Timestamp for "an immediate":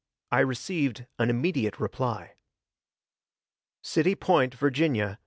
1.19-1.79